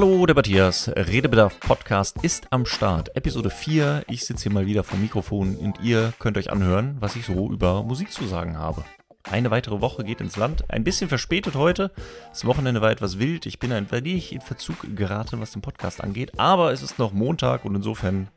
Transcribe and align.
Hallo, 0.00 0.24
der 0.26 0.36
Matthias. 0.36 0.88
Redebedarf 0.94 1.58
Podcast 1.58 2.22
ist 2.22 2.52
am 2.52 2.66
Start. 2.66 3.16
Episode 3.16 3.50
4. 3.50 4.04
Ich 4.06 4.24
sitze 4.24 4.44
hier 4.44 4.52
mal 4.52 4.64
wieder 4.64 4.84
vom 4.84 5.00
Mikrofon 5.00 5.56
und 5.56 5.80
ihr 5.80 6.12
könnt 6.20 6.38
euch 6.38 6.52
anhören, 6.52 6.98
was 7.00 7.16
ich 7.16 7.26
so 7.26 7.50
über 7.50 7.82
Musik 7.82 8.12
zu 8.12 8.24
sagen 8.28 8.56
habe. 8.56 8.84
Eine 9.24 9.50
weitere 9.50 9.80
Woche 9.80 10.04
geht 10.04 10.20
ins 10.20 10.36
Land. 10.36 10.70
Ein 10.70 10.84
bisschen 10.84 11.08
verspätet 11.08 11.56
heute. 11.56 11.90
Das 12.28 12.44
Wochenende 12.44 12.80
war 12.80 12.92
etwas 12.92 13.18
wild. 13.18 13.44
Ich 13.46 13.58
bin 13.58 13.72
ein 13.72 13.90
wenig 13.90 14.32
in 14.32 14.40
Verzug 14.40 14.76
geraten, 14.94 15.40
was 15.40 15.50
den 15.50 15.62
Podcast 15.62 16.00
angeht. 16.00 16.38
Aber 16.38 16.70
es 16.70 16.82
ist 16.82 17.00
noch 17.00 17.12
Montag 17.12 17.64
und 17.64 17.74
insofern 17.74 18.28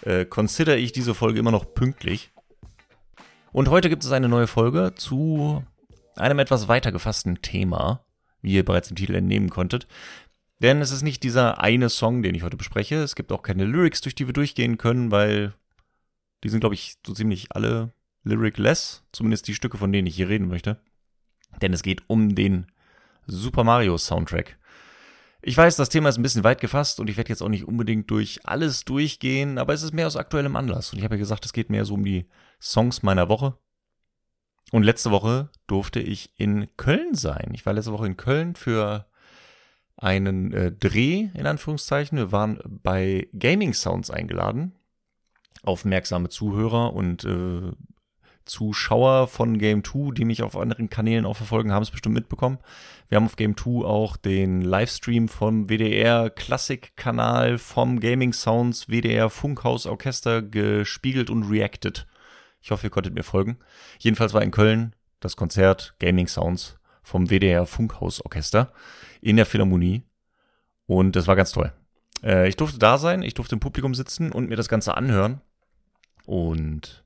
äh, 0.00 0.24
consider 0.24 0.76
ich 0.78 0.90
diese 0.90 1.14
Folge 1.14 1.38
immer 1.38 1.52
noch 1.52 1.74
pünktlich. 1.74 2.32
Und 3.52 3.70
heute 3.70 3.88
gibt 3.88 4.02
es 4.02 4.10
eine 4.10 4.28
neue 4.28 4.48
Folge 4.48 4.94
zu 4.96 5.62
einem 6.16 6.40
etwas 6.40 6.66
weiter 6.66 6.90
gefassten 6.90 7.40
Thema, 7.40 8.04
wie 8.40 8.54
ihr 8.54 8.64
bereits 8.64 8.90
im 8.90 8.96
Titel 8.96 9.14
entnehmen 9.14 9.48
konntet. 9.48 9.86
Denn 10.62 10.80
es 10.80 10.92
ist 10.92 11.02
nicht 11.02 11.24
dieser 11.24 11.60
eine 11.60 11.88
Song, 11.88 12.22
den 12.22 12.36
ich 12.36 12.44
heute 12.44 12.56
bespreche. 12.56 12.96
Es 12.96 13.16
gibt 13.16 13.32
auch 13.32 13.42
keine 13.42 13.64
Lyrics, 13.64 14.00
durch 14.00 14.14
die 14.14 14.26
wir 14.26 14.32
durchgehen 14.32 14.78
können, 14.78 15.10
weil 15.10 15.54
die 16.44 16.48
sind, 16.48 16.60
glaube 16.60 16.76
ich, 16.76 16.98
so 17.04 17.12
ziemlich 17.12 17.48
alle 17.50 17.92
lyricless. 18.22 19.02
Zumindest 19.10 19.48
die 19.48 19.54
Stücke, 19.54 19.76
von 19.76 19.92
denen 19.92 20.06
ich 20.06 20.14
hier 20.14 20.28
reden 20.28 20.46
möchte. 20.46 20.80
Denn 21.60 21.72
es 21.72 21.82
geht 21.82 22.02
um 22.06 22.36
den 22.36 22.66
Super 23.26 23.64
Mario 23.64 23.98
Soundtrack. 23.98 24.56
Ich 25.42 25.56
weiß, 25.56 25.74
das 25.74 25.88
Thema 25.88 26.08
ist 26.08 26.18
ein 26.18 26.22
bisschen 26.22 26.44
weit 26.44 26.60
gefasst 26.60 27.00
und 27.00 27.10
ich 27.10 27.16
werde 27.16 27.30
jetzt 27.30 27.42
auch 27.42 27.48
nicht 27.48 27.66
unbedingt 27.66 28.08
durch 28.12 28.38
alles 28.44 28.84
durchgehen, 28.84 29.58
aber 29.58 29.74
es 29.74 29.82
ist 29.82 29.92
mehr 29.92 30.06
aus 30.06 30.16
aktuellem 30.16 30.54
Anlass. 30.54 30.92
Und 30.92 30.98
ich 30.98 31.04
habe 31.04 31.16
ja 31.16 31.18
gesagt, 31.18 31.44
es 31.44 31.52
geht 31.52 31.70
mehr 31.70 31.84
so 31.84 31.94
um 31.94 32.04
die 32.04 32.28
Songs 32.60 33.02
meiner 33.02 33.28
Woche. 33.28 33.58
Und 34.70 34.84
letzte 34.84 35.10
Woche 35.10 35.50
durfte 35.66 35.98
ich 35.98 36.30
in 36.36 36.68
Köln 36.76 37.14
sein. 37.14 37.50
Ich 37.52 37.66
war 37.66 37.72
letzte 37.72 37.92
Woche 37.92 38.06
in 38.06 38.16
Köln 38.16 38.54
für 38.54 39.06
einen 40.02 40.52
äh, 40.52 40.72
Dreh, 40.72 41.28
in 41.34 41.46
Anführungszeichen. 41.46 42.18
Wir 42.18 42.32
waren 42.32 42.58
bei 42.66 43.28
Gaming 43.38 43.72
Sounds 43.72 44.10
eingeladen. 44.10 44.72
Aufmerksame 45.62 46.28
Zuhörer 46.28 46.92
und 46.92 47.24
äh, 47.24 47.72
Zuschauer 48.44 49.28
von 49.28 49.58
Game 49.58 49.84
2, 49.84 50.12
die 50.14 50.24
mich 50.24 50.42
auf 50.42 50.56
anderen 50.56 50.90
Kanälen 50.90 51.24
auch 51.24 51.36
verfolgen, 51.36 51.72
haben 51.72 51.84
es 51.84 51.92
bestimmt 51.92 52.16
mitbekommen. 52.16 52.58
Wir 53.08 53.16
haben 53.16 53.26
auf 53.26 53.36
Game 53.36 53.56
2 53.56 53.84
auch 53.84 54.16
den 54.16 54.62
Livestream 54.62 55.28
vom 55.28 55.68
WDR 55.68 56.30
Klassik-Kanal 56.30 57.58
vom 57.58 58.00
Gaming 58.00 58.32
Sounds 58.32 58.88
WDR 58.88 59.30
Funkhaus 59.30 59.86
Orchester 59.86 60.42
gespiegelt 60.42 61.30
und 61.30 61.44
reacted. 61.44 62.08
Ich 62.60 62.72
hoffe, 62.72 62.88
ihr 62.88 62.90
konntet 62.90 63.14
mir 63.14 63.22
folgen. 63.22 63.58
Jedenfalls 64.00 64.34
war 64.34 64.42
in 64.42 64.50
Köln 64.50 64.96
das 65.20 65.36
Konzert 65.36 65.94
Gaming 66.00 66.26
Sounds 66.26 66.80
vom 67.02 67.30
WDR 67.30 67.66
Funkhaus 67.66 68.20
Orchester 68.24 68.72
in 69.20 69.36
der 69.36 69.46
Philharmonie. 69.46 70.02
Und 70.86 71.16
das 71.16 71.26
war 71.26 71.36
ganz 71.36 71.52
toll. 71.52 71.72
Äh, 72.22 72.48
ich 72.48 72.56
durfte 72.56 72.78
da 72.78 72.98
sein, 72.98 73.22
ich 73.22 73.34
durfte 73.34 73.54
im 73.54 73.60
Publikum 73.60 73.94
sitzen 73.94 74.32
und 74.32 74.48
mir 74.48 74.56
das 74.56 74.68
Ganze 74.68 74.96
anhören. 74.96 75.40
Und 76.24 77.04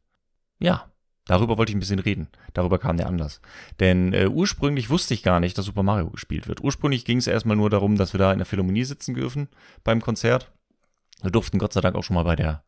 ja, 0.59 0.91
darüber 1.27 1.59
wollte 1.59 1.71
ich 1.71 1.77
ein 1.77 1.81
bisschen 1.81 1.99
reden. 1.99 2.29
Darüber 2.53 2.79
kam 2.79 2.97
der 2.97 3.07
Anlass. 3.07 3.41
Denn 3.81 4.13
äh, 4.13 4.27
ursprünglich 4.27 4.91
wusste 4.91 5.15
ich 5.15 5.23
gar 5.23 5.41
nicht, 5.41 5.57
dass 5.57 5.67
Super 5.67 5.83
Mario 5.83 6.11
gespielt 6.11 6.49
wird. 6.49 6.63
Ursprünglich 6.63 7.05
ging 7.05 7.19
es 7.19 7.27
erstmal 7.27 7.57
nur 7.57 7.71
darum, 7.71 7.97
dass 7.97 8.13
wir 8.13 8.19
da 8.19 8.33
in 8.33 8.39
der 8.39 8.47
Philharmonie 8.47 8.85
sitzen 8.85 9.15
dürfen 9.15 9.49
beim 9.85 10.01
Konzert. 10.01 10.53
Wir 11.23 11.31
durften 11.31 11.59
Gott 11.59 11.73
sei 11.73 11.81
Dank 11.81 11.97
auch 11.97 12.05
schon 12.05 12.15
mal 12.15 12.25
bei 12.25 12.37
der 12.37 12.63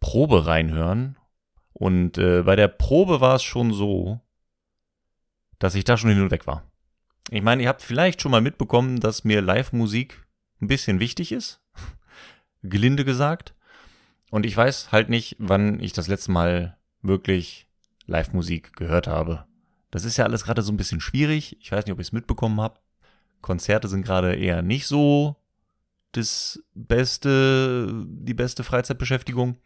Probe 0.00 0.46
reinhören. 0.46 1.16
Und 1.72 2.18
äh, 2.18 2.42
bei 2.42 2.56
der 2.56 2.68
Probe 2.68 3.20
war 3.20 3.36
es 3.36 3.42
schon 3.42 3.72
so, 3.72 4.20
dass 5.58 5.74
ich 5.74 5.84
da 5.84 5.96
schon 5.96 6.10
hin 6.10 6.22
und 6.22 6.30
weg 6.30 6.46
war. 6.46 6.64
Ich 7.30 7.42
meine, 7.42 7.62
ihr 7.62 7.68
habt 7.68 7.82
vielleicht 7.82 8.22
schon 8.22 8.30
mal 8.30 8.40
mitbekommen, 8.40 9.00
dass 9.00 9.24
mir 9.24 9.42
Live-Musik 9.42 10.26
ein 10.60 10.68
bisschen 10.68 11.00
wichtig 11.00 11.32
ist. 11.32 11.60
Gelinde 12.62 13.04
gesagt. 13.04 13.54
Und 14.30 14.46
ich 14.46 14.56
weiß 14.56 14.92
halt 14.92 15.08
nicht, 15.08 15.36
wann 15.38 15.80
ich 15.80 15.92
das 15.92 16.08
letzte 16.08 16.32
Mal 16.32 16.78
wirklich 17.02 17.66
Live-Musik 18.06 18.74
gehört 18.76 19.06
habe. 19.06 19.44
Das 19.90 20.04
ist 20.04 20.16
ja 20.16 20.24
alles 20.24 20.44
gerade 20.44 20.62
so 20.62 20.72
ein 20.72 20.76
bisschen 20.76 21.00
schwierig. 21.00 21.56
Ich 21.60 21.72
weiß 21.72 21.84
nicht, 21.84 21.92
ob 21.92 21.98
ihr 21.98 22.02
es 22.02 22.12
mitbekommen 22.12 22.60
habt. 22.60 22.82
Konzerte 23.40 23.88
sind 23.88 24.02
gerade 24.02 24.34
eher 24.34 24.62
nicht 24.62 24.86
so 24.86 25.36
das 26.12 26.62
beste, 26.74 28.04
die 28.06 28.34
beste 28.34 28.64
Freizeitbeschäftigung. 28.64 29.56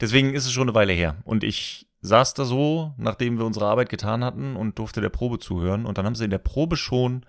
Deswegen 0.00 0.34
ist 0.34 0.46
es 0.46 0.52
schon 0.52 0.68
eine 0.68 0.74
Weile 0.74 0.92
her. 0.92 1.16
Und 1.24 1.44
ich 1.44 1.87
saß 2.00 2.34
da 2.34 2.44
so, 2.44 2.94
nachdem 2.96 3.38
wir 3.38 3.44
unsere 3.44 3.66
Arbeit 3.66 3.88
getan 3.88 4.24
hatten 4.24 4.56
und 4.56 4.78
durfte 4.78 5.00
der 5.00 5.08
Probe 5.08 5.38
zuhören. 5.38 5.86
Und 5.86 5.98
dann 5.98 6.06
haben 6.06 6.14
sie 6.14 6.24
in 6.24 6.30
der 6.30 6.38
Probe 6.38 6.76
schon 6.76 7.24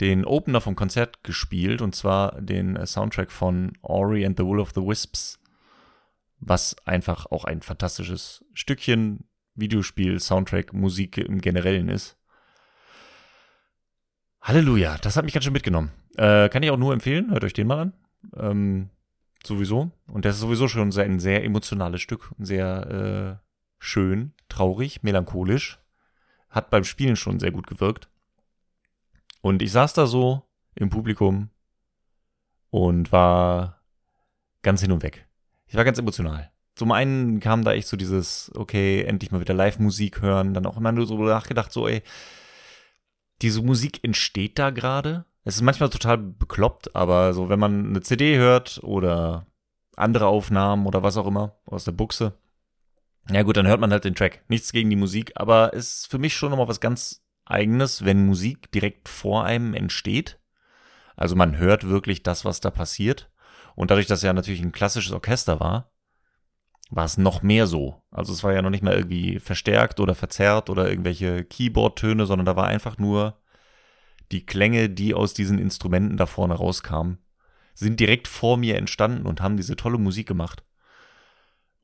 den 0.00 0.24
Opener 0.24 0.60
vom 0.60 0.76
Konzert 0.76 1.22
gespielt, 1.22 1.80
und 1.80 1.94
zwar 1.94 2.40
den 2.40 2.84
Soundtrack 2.84 3.30
von 3.30 3.72
Ori 3.82 4.26
and 4.26 4.36
the 4.38 4.44
Will 4.44 4.60
of 4.60 4.72
the 4.74 4.82
Wisps, 4.82 5.38
was 6.40 6.76
einfach 6.84 7.26
auch 7.26 7.44
ein 7.44 7.62
fantastisches 7.62 8.44
Stückchen 8.52 9.24
Videospiel, 9.54 10.18
Soundtrack, 10.18 10.72
Musik 10.72 11.18
im 11.18 11.40
Generellen 11.40 11.88
ist. 11.88 12.16
Halleluja, 14.42 14.98
das 14.98 15.16
hat 15.16 15.24
mich 15.24 15.32
ganz 15.32 15.44
schön 15.44 15.52
mitgenommen. 15.52 15.92
Äh, 16.16 16.48
kann 16.48 16.62
ich 16.62 16.70
auch 16.70 16.76
nur 16.76 16.92
empfehlen, 16.92 17.30
hört 17.30 17.44
euch 17.44 17.52
den 17.52 17.68
mal 17.68 17.78
an. 17.78 17.92
Ähm, 18.36 18.90
sowieso. 19.46 19.92
Und 20.06 20.24
das 20.24 20.34
ist 20.34 20.40
sowieso 20.40 20.68
schon 20.68 20.92
ein 20.92 21.20
sehr 21.20 21.44
emotionales 21.44 22.02
Stück, 22.02 22.32
ein 22.38 22.44
sehr 22.44 23.40
äh, 23.40 23.43
schön, 23.84 24.32
traurig, 24.48 25.02
melancholisch. 25.02 25.78
Hat 26.48 26.70
beim 26.70 26.84
Spielen 26.84 27.16
schon 27.16 27.38
sehr 27.38 27.50
gut 27.50 27.66
gewirkt. 27.66 28.08
Und 29.42 29.60
ich 29.60 29.72
saß 29.72 29.92
da 29.92 30.06
so 30.06 30.42
im 30.74 30.88
Publikum 30.88 31.50
und 32.70 33.12
war 33.12 33.82
ganz 34.62 34.80
hin 34.80 34.90
und 34.90 35.02
weg. 35.02 35.28
Ich 35.66 35.74
war 35.74 35.84
ganz 35.84 35.98
emotional. 35.98 36.50
Zum 36.74 36.92
einen 36.92 37.40
kam 37.40 37.62
da 37.62 37.72
echt 37.72 37.86
so 37.86 37.96
dieses, 37.96 38.50
okay, 38.56 39.02
endlich 39.02 39.30
mal 39.30 39.40
wieder 39.40 39.54
Live-Musik 39.54 40.22
hören, 40.22 40.54
dann 40.54 40.66
auch 40.66 40.76
immer 40.76 40.90
nur 40.90 41.06
so 41.06 41.22
nachgedacht, 41.22 41.70
so, 41.70 41.86
ey, 41.86 42.02
diese 43.42 43.62
Musik 43.62 44.02
entsteht 44.02 44.58
da 44.58 44.70
gerade. 44.70 45.26
Es 45.44 45.56
ist 45.56 45.62
manchmal 45.62 45.90
total 45.90 46.18
bekloppt, 46.18 46.96
aber 46.96 47.34
so, 47.34 47.48
wenn 47.48 47.60
man 47.60 47.88
eine 47.88 48.00
CD 48.00 48.38
hört 48.38 48.80
oder 48.82 49.46
andere 49.94 50.26
Aufnahmen 50.26 50.86
oder 50.86 51.02
was 51.02 51.16
auch 51.16 51.26
immer 51.26 51.56
aus 51.66 51.84
der 51.84 51.92
Buchse, 51.92 52.38
ja 53.30 53.42
gut, 53.42 53.56
dann 53.56 53.66
hört 53.66 53.80
man 53.80 53.90
halt 53.90 54.04
den 54.04 54.14
Track. 54.14 54.42
Nichts 54.48 54.72
gegen 54.72 54.90
die 54.90 54.96
Musik, 54.96 55.32
aber 55.36 55.72
es 55.74 56.00
ist 56.00 56.10
für 56.10 56.18
mich 56.18 56.34
schon 56.34 56.50
nochmal 56.50 56.68
was 56.68 56.80
ganz 56.80 57.24
eigenes, 57.44 58.04
wenn 58.04 58.26
Musik 58.26 58.70
direkt 58.72 59.08
vor 59.08 59.44
einem 59.44 59.74
entsteht. 59.74 60.40
Also 61.16 61.36
man 61.36 61.56
hört 61.56 61.88
wirklich 61.88 62.22
das, 62.22 62.44
was 62.44 62.60
da 62.60 62.70
passiert. 62.70 63.30
Und 63.76 63.90
dadurch, 63.90 64.06
dass 64.06 64.22
ja 64.22 64.32
natürlich 64.32 64.62
ein 64.62 64.72
klassisches 64.72 65.12
Orchester 65.12 65.60
war, 65.60 65.92
war 66.90 67.04
es 67.04 67.18
noch 67.18 67.42
mehr 67.42 67.66
so. 67.66 68.02
Also 68.10 68.32
es 68.32 68.44
war 68.44 68.52
ja 68.52 68.62
noch 68.62 68.70
nicht 68.70 68.82
mal 68.82 68.94
irgendwie 68.94 69.40
verstärkt 69.40 70.00
oder 70.00 70.14
verzerrt 70.14 70.70
oder 70.70 70.88
irgendwelche 70.88 71.44
Keyboard-Töne, 71.44 72.26
sondern 72.26 72.46
da 72.46 72.56
war 72.56 72.66
einfach 72.66 72.98
nur 72.98 73.40
die 74.32 74.46
Klänge, 74.46 74.90
die 74.90 75.14
aus 75.14 75.34
diesen 75.34 75.58
Instrumenten 75.58 76.16
da 76.16 76.26
vorne 76.26 76.54
rauskamen, 76.54 77.18
sind 77.74 78.00
direkt 78.00 78.28
vor 78.28 78.56
mir 78.56 78.76
entstanden 78.76 79.26
und 79.26 79.40
haben 79.40 79.56
diese 79.56 79.76
tolle 79.76 79.98
Musik 79.98 80.28
gemacht. 80.28 80.64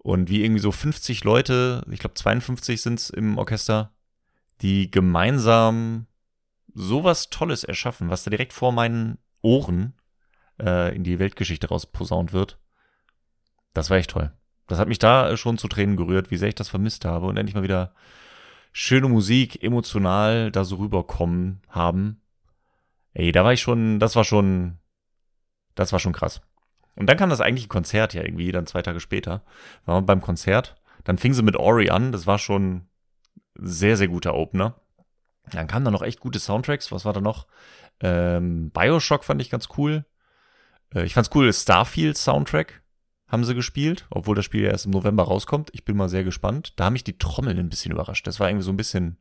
Und 0.03 0.31
wie 0.31 0.43
irgendwie 0.43 0.63
so 0.63 0.73
50 0.73 1.25
Leute, 1.25 1.85
ich 1.91 2.01
glaube 2.01 2.15
52 2.15 2.81
sind 2.81 2.99
es 2.99 3.11
im 3.11 3.37
Orchester, 3.37 3.93
die 4.63 4.91
gemeinsam 4.91 6.07
sowas 6.73 7.29
Tolles 7.29 7.65
erschaffen, 7.65 8.09
was 8.09 8.25
da 8.25 8.31
direkt 8.31 8.55
vor 8.55 8.73
meinen 8.73 9.19
Ohren 9.43 9.95
äh, 10.59 10.95
in 10.97 11.05
die 11.05 11.19
Weltgeschichte 11.19 11.69
rausposaunt 11.69 12.33
wird. 12.33 12.59
Das 13.75 13.91
war 13.91 13.99
echt 13.99 14.11
toll. 14.11 14.33
Das 14.67 14.79
hat 14.79 14.89
mich 14.89 14.99
da 14.99 15.37
schon 15.37 15.59
zu 15.59 15.69
Tränen 15.69 15.97
gerührt, 15.97 16.31
wie 16.31 16.37
sehr 16.39 16.49
ich 16.49 16.55
das 16.55 16.71
vermisst 16.71 17.05
habe 17.05 17.27
und 17.27 17.37
endlich 17.37 17.55
mal 17.55 17.63
wieder 17.63 17.95
schöne 18.73 19.09
Musik, 19.09 19.63
emotional 19.63 20.51
da 20.51 20.65
so 20.65 20.77
rüberkommen 20.77 21.61
haben. 21.69 22.23
Ey, 23.13 23.33
da 23.33 23.45
war 23.45 23.53
ich 23.53 23.61
schon, 23.61 23.99
das 23.99 24.17
war 24.17 24.25
schon, 24.25 24.79
das 25.75 25.93
war 25.93 25.99
schon 25.99 26.13
krass. 26.13 26.41
Und 27.01 27.07
dann 27.07 27.17
kam 27.17 27.31
das 27.31 27.41
eigentliche 27.41 27.69
Konzert 27.69 28.13
ja 28.13 28.23
irgendwie, 28.23 28.53
dann 28.53 28.67
zwei 28.67 28.83
Tage 28.83 29.01
später. 29.01 29.43
Wir 29.87 30.03
beim 30.03 30.21
Konzert. 30.21 30.77
Dann 31.03 31.17
fing 31.17 31.33
sie 31.33 31.43
mit 31.43 31.57
Ori 31.57 31.89
an. 31.89 32.13
Das 32.13 32.27
war 32.27 32.39
schon 32.39 32.89
sehr, 33.55 33.97
sehr 33.97 34.09
guter 34.09 34.35
Opener. 34.35 34.79
Dann 35.51 35.67
kamen 35.67 35.87
da 35.87 35.91
noch 35.91 36.03
echt 36.03 36.21
gute 36.21 36.39
Soundtracks. 36.39 36.93
Was 36.93 37.07
war 37.07 37.15
da 37.15 37.23
noch? 37.23 37.47
Ähm, 38.03 38.71
Bioshock 38.71 39.25
fand 39.25 39.41
ich 39.41 39.49
ganz 39.49 39.69
cool. 39.79 40.05
Äh, 40.95 41.05
ich 41.05 41.15
fand's 41.15 41.31
cool, 41.35 41.51
Starfield 41.55 42.19
Soundtrack 42.19 42.83
haben 43.29 43.45
sie 43.45 43.55
gespielt, 43.55 44.07
obwohl 44.11 44.37
das 44.37 44.45
Spiel 44.45 44.65
ja 44.65 44.71
erst 44.71 44.85
im 44.85 44.91
November 44.91 45.23
rauskommt. 45.23 45.71
Ich 45.73 45.87
bin 45.87 45.97
mal 45.97 46.11
sehr 46.11 46.25
gespannt. 46.25 46.75
Da 46.77 46.85
haben 46.85 46.93
mich 46.93 47.05
die 47.05 47.17
Trommeln 47.17 47.59
ein 47.59 47.71
bisschen 47.71 47.93
überrascht. 47.93 48.27
Das 48.27 48.41
war 48.41 48.51
irgendwie 48.51 48.67
so 48.67 48.73
ein 48.73 48.77
bisschen, 48.77 49.17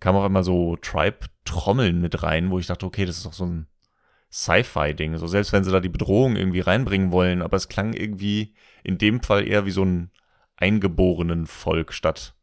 kam 0.00 0.16
auch 0.16 0.26
immer 0.26 0.42
so 0.42 0.76
Tribe-Trommeln 0.76 1.98
mit 1.98 2.22
rein, 2.22 2.50
wo 2.50 2.58
ich 2.58 2.66
dachte, 2.66 2.84
okay, 2.84 3.06
das 3.06 3.16
ist 3.16 3.24
doch 3.24 3.32
so 3.32 3.46
ein 3.46 3.69
Sci-Fi-Ding. 4.32 5.16
So 5.16 5.26
selbst 5.26 5.52
wenn 5.52 5.64
sie 5.64 5.72
da 5.72 5.80
die 5.80 5.88
Bedrohung 5.88 6.36
irgendwie 6.36 6.60
reinbringen 6.60 7.12
wollen, 7.12 7.42
aber 7.42 7.56
es 7.56 7.68
klang 7.68 7.92
irgendwie 7.92 8.54
in 8.84 8.98
dem 8.98 9.22
Fall 9.22 9.46
eher 9.46 9.66
wie 9.66 9.70
so 9.70 9.84
ein 9.84 10.10
eingeborenen 10.56 11.46
Volk 11.46 11.92
statt 11.92 12.34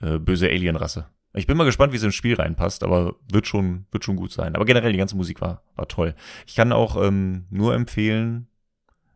äh, 0.00 0.18
böse 0.18 0.48
Alienrasse. 0.48 1.06
Ich 1.34 1.46
bin 1.46 1.56
mal 1.56 1.64
gespannt, 1.64 1.92
wie 1.92 1.96
es 1.96 2.02
ins 2.02 2.14
Spiel 2.14 2.34
reinpasst, 2.34 2.82
aber 2.82 3.14
wird 3.30 3.46
schon, 3.46 3.86
wird 3.90 4.04
schon 4.04 4.16
gut 4.16 4.32
sein. 4.32 4.56
Aber 4.56 4.64
generell, 4.64 4.92
die 4.92 4.98
ganze 4.98 5.16
Musik 5.16 5.40
war, 5.40 5.62
war 5.76 5.86
toll. 5.86 6.14
Ich 6.46 6.56
kann 6.56 6.72
auch 6.72 7.02
ähm, 7.02 7.46
nur 7.50 7.74
empfehlen, 7.74 8.48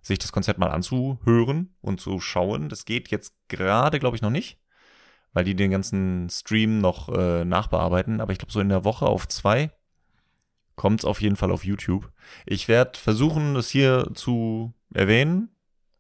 sich 0.03 0.19
das 0.19 0.33
Konzert 0.33 0.59
mal 0.59 0.71
anzuhören 0.71 1.75
und 1.81 2.01
zu 2.01 2.21
schauen. 2.21 2.69
Das 2.69 2.85
geht 2.85 3.11
jetzt 3.11 3.37
gerade, 3.49 3.99
glaube 3.99 4.17
ich, 4.17 4.23
noch 4.23 4.31
nicht, 4.31 4.59
weil 5.33 5.45
die 5.45 5.55
den 5.55 5.71
ganzen 5.71 6.29
Stream 6.29 6.81
noch 6.81 7.09
äh, 7.09 7.45
nachbearbeiten. 7.45 8.21
Aber 8.21 8.33
ich 8.33 8.39
glaube, 8.39 8.53
so 8.53 8.61
in 8.61 8.69
der 8.69 8.85
Woche 8.85 9.07
auf 9.07 9.27
zwei 9.29 9.71
kommt 10.77 11.01
es 11.01 11.05
auf 11.05 11.21
jeden 11.21 11.37
Fall 11.37 11.51
auf 11.51 11.65
YouTube. 11.65 12.11
Ich 12.47 12.69
werde 12.69 12.99
versuchen, 12.99 13.55
das 13.55 13.69
hier 13.69 14.11
zu 14.15 14.73
erwähnen, 14.93 15.51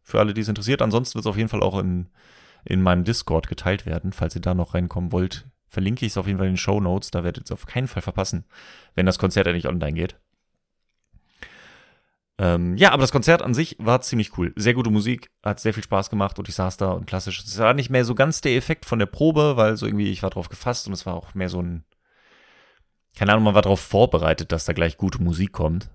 für 0.03 0.19
alle, 0.19 0.35
die 0.35 0.41
es 0.41 0.49
interessiert. 0.49 0.83
Ansonsten 0.83 1.15
wird 1.15 1.25
es 1.25 1.31
auf 1.31 1.37
jeden 1.37 1.49
Fall 1.49 1.63
auch 1.63 1.79
in, 1.79 2.09
in 2.65 2.83
meinem 2.83 3.05
Discord 3.05 3.49
geteilt 3.49 3.87
werden. 3.87 4.13
Falls 4.13 4.35
ihr 4.35 4.41
da 4.41 4.55
noch 4.55 4.75
reinkommen 4.75 5.13
wollt, 5.13 5.47
verlinke 5.69 6.05
ich 6.05 6.13
es 6.13 6.19
auf 6.19 6.27
jeden 6.27 6.39
Fall 6.39 6.49
in 6.49 6.55
den 6.55 6.59
Show 6.59 6.81
Notes. 6.81 7.11
Da 7.11 7.25
werdet 7.25 7.43
ihr 7.43 7.45
es 7.45 7.53
auf 7.53 7.67
keinen 7.67 7.89
Fall 7.89 8.03
verpassen, 8.03 8.45
wenn 8.95 9.07
das 9.07 9.19
Konzert 9.19 9.47
endlich 9.47 9.69
online 9.69 9.95
geht. 9.95 10.17
Ähm, 12.39 12.77
ja, 12.77 12.91
aber 12.91 13.03
das 13.03 13.13
Konzert 13.13 13.43
an 13.43 13.55
sich 13.55 13.77
war 13.79 14.01
ziemlich 14.01 14.37
cool. 14.37 14.53
Sehr 14.57 14.75
gute 14.75 14.91
Musik, 14.91 15.31
hat 15.45 15.61
sehr 15.61 15.75
viel 15.75 15.85
Spaß 15.85 16.11
gemacht 16.11 16.39
und 16.39 16.49
ich 16.49 16.55
saß 16.55 16.77
da 16.77 16.91
und 16.91 17.07
klassisch. 17.07 17.45
Es 17.45 17.59
war 17.59 17.75
nicht 17.75 17.91
mehr 17.91 18.05
so 18.05 18.15
ganz 18.15 18.41
der 18.41 18.57
Effekt 18.57 18.85
von 18.85 18.99
der 18.99 19.07
Probe, 19.07 19.57
weil 19.57 19.77
so 19.77 19.87
irgendwie 19.87 20.11
ich 20.11 20.23
war 20.23 20.31
drauf 20.31 20.49
gefasst 20.49 20.87
und 20.87 20.93
es 20.93 21.07
war 21.07 21.15
auch 21.15 21.35
mehr 21.35 21.49
so 21.49 21.61
ein, 21.61 21.85
keine 23.17 23.33
Ahnung, 23.33 23.45
man 23.45 23.55
war 23.55 23.63
darauf 23.63 23.81
vorbereitet, 23.81 24.53
dass 24.53 24.65
da 24.65 24.73
gleich 24.73 24.97
gute 24.97 25.23
Musik 25.23 25.53
kommt. 25.53 25.91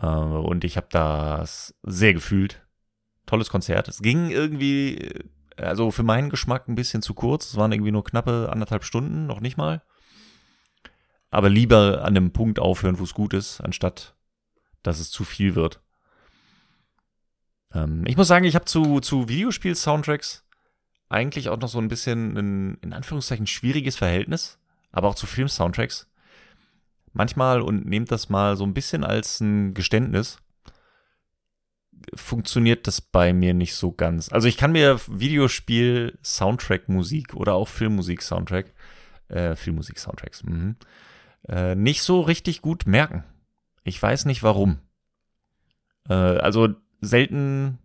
Äh, 0.00 0.06
und 0.06 0.64
ich 0.64 0.76
habe 0.76 0.88
das 0.90 1.74
sehr 1.82 2.14
gefühlt. 2.14 2.66
Tolles 3.26 3.50
Konzert. 3.50 3.88
Es 3.88 4.00
ging 4.02 4.30
irgendwie, 4.30 5.12
also 5.56 5.90
für 5.90 6.02
meinen 6.02 6.30
Geschmack 6.30 6.68
ein 6.68 6.74
bisschen 6.74 7.02
zu 7.02 7.14
kurz. 7.14 7.46
Es 7.50 7.56
waren 7.56 7.72
irgendwie 7.72 7.92
nur 7.92 8.04
knappe 8.04 8.48
anderthalb 8.50 8.84
Stunden, 8.84 9.26
noch 9.26 9.40
nicht 9.40 9.56
mal. 9.56 9.82
Aber 11.30 11.48
lieber 11.48 12.04
an 12.04 12.14
dem 12.14 12.32
Punkt 12.32 12.58
aufhören, 12.58 12.98
wo 12.98 13.04
es 13.04 13.14
gut 13.14 13.34
ist, 13.34 13.60
anstatt 13.60 14.16
dass 14.82 14.98
es 14.98 15.10
zu 15.10 15.24
viel 15.24 15.54
wird. 15.54 15.80
Ähm, 17.72 18.04
ich 18.06 18.16
muss 18.16 18.28
sagen, 18.28 18.44
ich 18.44 18.54
habe 18.54 18.64
zu, 18.64 19.00
zu 19.00 19.28
Videospiel-Soundtracks 19.28 20.44
eigentlich 21.08 21.48
auch 21.48 21.58
noch 21.58 21.68
so 21.68 21.78
ein 21.78 21.88
bisschen 21.88 22.36
ein, 22.36 22.78
in 22.82 22.92
Anführungszeichen, 22.92 23.46
schwieriges 23.46 23.96
Verhältnis, 23.96 24.58
aber 24.92 25.08
auch 25.08 25.14
zu 25.14 25.26
Film-Soundtracks. 25.26 26.09
Manchmal, 27.12 27.60
und 27.60 27.86
nehmt 27.86 28.12
das 28.12 28.28
mal 28.28 28.56
so 28.56 28.64
ein 28.64 28.74
bisschen 28.74 29.04
als 29.04 29.40
ein 29.40 29.74
Geständnis, 29.74 30.38
funktioniert 32.14 32.86
das 32.86 33.00
bei 33.00 33.32
mir 33.32 33.54
nicht 33.54 33.74
so 33.74 33.92
ganz. 33.92 34.32
Also 34.32 34.48
ich 34.48 34.56
kann 34.56 34.72
mir 34.72 35.00
Videospiel, 35.06 36.18
Soundtrack-Musik 36.22 37.34
oder 37.34 37.54
auch 37.54 37.68
Filmmusik-Soundtrack, 37.68 38.72
äh, 39.28 39.54
Filmmusik-Soundtracks, 39.54 40.44
mhm, 40.44 40.76
äh, 41.48 41.74
nicht 41.74 42.02
so 42.02 42.20
richtig 42.20 42.62
gut 42.62 42.86
merken. 42.86 43.24
Ich 43.84 44.00
weiß 44.00 44.24
nicht 44.24 44.42
warum. 44.42 44.78
Äh, 46.08 46.14
also 46.14 46.68
selten. 47.00 47.78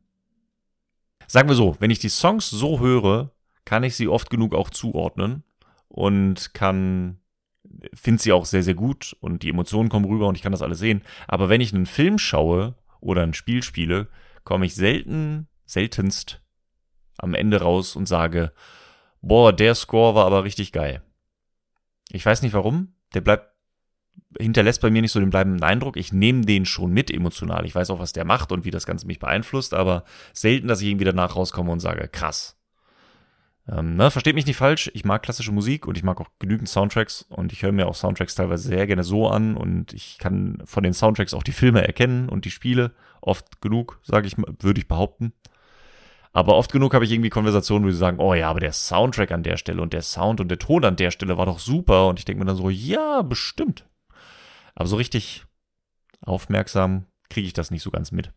Sagen 1.27 1.49
wir 1.49 1.55
so, 1.55 1.75
wenn 1.79 1.89
ich 1.89 1.99
die 1.99 2.09
Songs 2.09 2.49
so 2.49 2.79
höre, 2.79 3.31
kann 3.63 3.83
ich 3.83 3.95
sie 3.95 4.07
oft 4.07 4.29
genug 4.29 4.53
auch 4.53 4.69
zuordnen 4.69 5.43
und 5.87 6.53
kann 6.53 7.17
finde 7.93 8.21
sie 8.21 8.31
auch 8.31 8.45
sehr, 8.45 8.63
sehr 8.63 8.73
gut 8.73 9.15
und 9.19 9.43
die 9.43 9.49
Emotionen 9.49 9.89
kommen 9.89 10.05
rüber 10.05 10.27
und 10.27 10.35
ich 10.35 10.41
kann 10.41 10.51
das 10.51 10.61
alles 10.61 10.79
sehen. 10.79 11.01
Aber 11.27 11.49
wenn 11.49 11.61
ich 11.61 11.73
einen 11.73 11.85
Film 11.85 12.17
schaue 12.17 12.75
oder 12.99 13.23
ein 13.23 13.33
Spiel 13.33 13.63
spiele, 13.63 14.07
komme 14.43 14.65
ich 14.65 14.75
selten, 14.75 15.47
seltenst 15.65 16.41
am 17.17 17.33
Ende 17.33 17.61
raus 17.61 17.95
und 17.95 18.07
sage, 18.07 18.51
boah, 19.21 19.53
der 19.53 19.75
Score 19.75 20.15
war 20.15 20.25
aber 20.25 20.43
richtig 20.43 20.71
geil. 20.71 21.01
Ich 22.11 22.25
weiß 22.25 22.41
nicht 22.41 22.53
warum, 22.53 22.93
der 23.13 23.21
bleibt 23.21 23.55
hinterlässt 24.37 24.81
bei 24.81 24.89
mir 24.89 25.01
nicht 25.01 25.11
so 25.11 25.19
den 25.19 25.29
bleibenden 25.29 25.63
Eindruck. 25.63 25.97
Ich 25.97 26.11
nehme 26.11 26.41
den 26.41 26.65
schon 26.65 26.91
mit 26.91 27.11
emotional. 27.11 27.65
Ich 27.65 27.75
weiß 27.75 27.89
auch, 27.89 27.99
was 27.99 28.13
der 28.13 28.25
macht 28.25 28.51
und 28.51 28.65
wie 28.65 28.71
das 28.71 28.85
Ganze 28.85 29.07
mich 29.07 29.19
beeinflusst, 29.19 29.73
aber 29.73 30.03
selten, 30.33 30.67
dass 30.67 30.81
ich 30.81 30.89
irgendwie 30.89 31.05
danach 31.05 31.35
rauskomme 31.35 31.71
und 31.71 31.79
sage, 31.79 32.07
krass. 32.07 32.57
Ähm, 33.67 33.95
ne, 33.95 34.11
versteht 34.11 34.35
mich 34.35 34.45
nicht 34.45 34.57
falsch, 34.57 34.91
ich 34.93 35.05
mag 35.05 35.23
klassische 35.23 35.51
Musik 35.51 35.87
und 35.87 35.97
ich 35.97 36.03
mag 36.03 36.21
auch 36.21 36.29
genügend 36.37 36.69
Soundtracks 36.69 37.23
und 37.29 37.51
ich 37.51 37.63
höre 37.63 37.71
mir 37.71 37.87
auch 37.87 37.95
Soundtracks 37.95 38.35
teilweise 38.35 38.67
sehr 38.67 38.85
gerne 38.85 39.03
so 39.03 39.27
an 39.27 39.57
und 39.57 39.91
ich 39.93 40.19
kann 40.19 40.61
von 40.65 40.83
den 40.83 40.93
Soundtracks 40.93 41.33
auch 41.33 41.41
die 41.41 41.51
Filme 41.51 41.85
erkennen 41.85 42.29
und 42.29 42.45
die 42.45 42.51
Spiele. 42.51 42.91
Oft 43.21 43.61
genug, 43.61 43.99
sage 44.03 44.27
ich, 44.27 44.37
würde 44.37 44.79
ich 44.79 44.87
behaupten. 44.87 45.33
Aber 46.31 46.57
oft 46.57 46.71
genug 46.71 46.93
habe 46.93 47.05
ich 47.05 47.11
irgendwie 47.11 47.29
Konversationen, 47.29 47.87
wo 47.87 47.91
sie 47.91 47.97
sagen, 47.97 48.19
oh 48.19 48.33
ja, 48.33 48.49
aber 48.49 48.59
der 48.59 48.73
Soundtrack 48.73 49.31
an 49.31 49.41
der 49.41 49.55
Stelle 49.55 49.81
und 49.81 49.93
der 49.93 50.01
Sound 50.01 50.41
und 50.41 50.49
der 50.49 50.59
Ton 50.59 50.83
an 50.83 50.97
der 50.97 51.09
Stelle 51.09 51.37
war 51.37 51.45
doch 51.45 51.59
super. 51.59 52.07
Und 52.07 52.19
ich 52.19 52.25
denke 52.25 52.39
mir 52.39 52.45
dann 52.45 52.57
so, 52.57 52.69
ja, 52.69 53.21
bestimmt. 53.21 53.87
Aber 54.75 54.85
so 54.85 54.97
richtig 54.97 55.45
aufmerksam 56.19 57.05
kriege 57.29 57.47
ich 57.47 57.53
das 57.53 57.71
nicht 57.71 57.83
so 57.83 57.89
ganz 57.89 58.11
mit. 58.11 58.33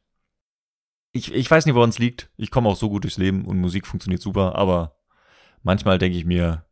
Ich, 1.12 1.34
ich 1.34 1.50
weiß 1.50 1.66
nicht, 1.66 1.74
woran 1.74 1.90
es 1.90 1.98
liegt. 1.98 2.30
Ich 2.36 2.52
komme 2.52 2.68
auch 2.68 2.76
so 2.76 2.88
gut 2.88 3.02
durchs 3.02 3.18
Leben 3.18 3.44
und 3.44 3.58
Musik 3.58 3.84
funktioniert 3.84 4.22
super, 4.22 4.54
aber 4.54 4.97
manchmal 5.62 5.98
denke 5.98 6.18
ich 6.18 6.24
mir, 6.24 6.64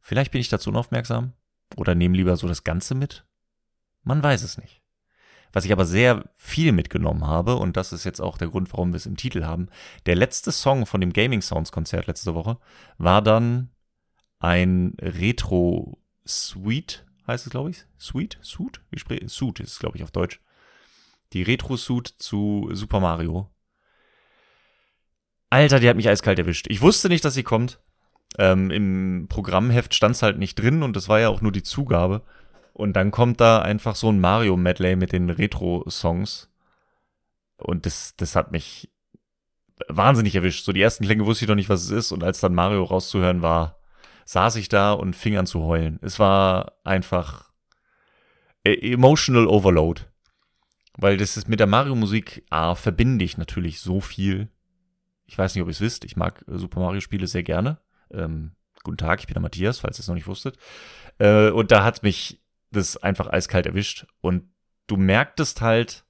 vielleicht 0.00 0.32
bin 0.32 0.40
ich 0.40 0.48
dazu 0.48 0.70
unaufmerksam 0.70 1.32
oder 1.76 1.94
nehme 1.94 2.16
lieber 2.16 2.36
so 2.36 2.48
das 2.48 2.64
Ganze 2.64 2.94
mit. 2.94 3.24
Man 4.02 4.22
weiß 4.22 4.42
es 4.42 4.58
nicht. 4.58 4.82
Was 5.52 5.64
ich 5.64 5.72
aber 5.72 5.84
sehr 5.84 6.30
viel 6.36 6.72
mitgenommen 6.72 7.26
habe, 7.26 7.56
und 7.56 7.76
das 7.76 7.92
ist 7.92 8.04
jetzt 8.04 8.20
auch 8.20 8.38
der 8.38 8.48
Grund, 8.48 8.72
warum 8.72 8.92
wir 8.92 8.96
es 8.96 9.06
im 9.06 9.16
Titel 9.16 9.44
haben, 9.44 9.68
der 10.06 10.14
letzte 10.14 10.52
Song 10.52 10.86
von 10.86 11.00
dem 11.00 11.12
Gaming 11.12 11.42
Sounds 11.42 11.72
Konzert 11.72 12.06
letzte 12.06 12.34
Woche 12.34 12.58
war 12.98 13.20
dann 13.20 13.70
ein 14.38 14.94
Retro 15.00 15.98
Suite 16.24 17.04
heißt 17.30 17.46
es, 17.46 17.50
glaube 17.50 17.70
ich. 17.70 17.84
Suite? 17.98 18.38
Suit? 18.42 18.80
Suit 19.26 19.60
ist 19.60 19.78
glaube 19.78 19.96
ich, 19.96 20.02
auf 20.02 20.10
Deutsch. 20.10 20.40
Die 21.32 21.42
Retro-Suit 21.42 22.08
zu 22.08 22.68
Super 22.72 23.00
Mario. 23.00 23.50
Alter, 25.50 25.80
die 25.80 25.88
hat 25.88 25.96
mich 25.96 26.08
eiskalt 26.08 26.38
erwischt. 26.38 26.66
Ich 26.68 26.80
wusste 26.80 27.08
nicht, 27.08 27.24
dass 27.24 27.34
sie 27.34 27.42
kommt. 27.42 27.80
Ähm, 28.38 28.70
Im 28.70 29.26
Programmheft 29.28 29.94
stand 29.94 30.14
es 30.14 30.22
halt 30.22 30.38
nicht 30.38 30.54
drin 30.54 30.82
und 30.84 30.94
das 30.94 31.08
war 31.08 31.18
ja 31.18 31.28
auch 31.28 31.40
nur 31.40 31.52
die 31.52 31.64
Zugabe. 31.64 32.22
Und 32.72 32.94
dann 32.94 33.10
kommt 33.10 33.40
da 33.40 33.60
einfach 33.60 33.96
so 33.96 34.10
ein 34.10 34.20
Mario-Medley 34.20 34.96
mit 34.96 35.12
den 35.12 35.28
Retro-Songs. 35.28 36.48
Und 37.58 37.84
das, 37.84 38.14
das 38.16 38.36
hat 38.36 38.52
mich 38.52 38.90
wahnsinnig 39.88 40.34
erwischt. 40.36 40.64
So 40.64 40.72
die 40.72 40.80
ersten 40.80 41.04
Klänge 41.04 41.26
wusste 41.26 41.44
ich 41.44 41.48
noch 41.48 41.56
nicht, 41.56 41.68
was 41.68 41.82
es 41.82 41.90
ist. 41.90 42.12
Und 42.12 42.22
als 42.22 42.40
dann 42.40 42.54
Mario 42.54 42.84
rauszuhören 42.84 43.42
war, 43.42 43.80
saß 44.24 44.56
ich 44.56 44.68
da 44.68 44.92
und 44.92 45.16
fing 45.16 45.36
an 45.36 45.46
zu 45.46 45.64
heulen. 45.64 45.98
Es 46.00 46.18
war 46.20 46.74
einfach 46.84 47.50
e-, 48.64 48.92
emotional 48.92 49.48
overload. 49.48 50.02
Weil 50.96 51.16
das 51.16 51.36
ist 51.36 51.48
mit 51.48 51.60
der 51.60 51.66
Mario-Musik, 51.66 52.44
ah, 52.50 52.76
verbinde 52.76 53.24
ich 53.24 53.36
natürlich 53.36 53.80
so 53.80 54.00
viel. 54.00 54.48
Ich 55.30 55.38
weiß 55.38 55.54
nicht, 55.54 55.62
ob 55.62 55.68
ihr 55.68 55.72
es 55.72 55.80
wisst. 55.80 56.04
Ich 56.04 56.16
mag 56.16 56.44
äh, 56.48 56.58
Super 56.58 56.80
Mario-Spiele 56.80 57.28
sehr 57.28 57.44
gerne. 57.44 57.78
Ähm, 58.10 58.50
guten 58.82 58.96
Tag, 58.96 59.20
ich 59.20 59.26
bin 59.26 59.34
der 59.34 59.42
Matthias, 59.42 59.78
falls 59.78 59.96
ihr 59.96 60.00
es 60.00 60.08
noch 60.08 60.16
nicht 60.16 60.26
wusstet. 60.26 60.58
Äh, 61.18 61.50
und 61.50 61.70
da 61.70 61.84
hat 61.84 62.02
mich 62.02 62.40
das 62.72 62.96
einfach 62.96 63.28
eiskalt 63.28 63.66
erwischt. 63.66 64.06
Und 64.20 64.50
du 64.88 64.96
merktest 64.96 65.60
halt, 65.60 66.04